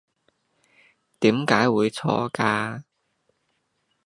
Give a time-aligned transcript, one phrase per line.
[1.19, 2.81] 點解會錯㗎？